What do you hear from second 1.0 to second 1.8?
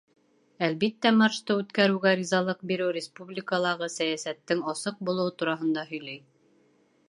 маршты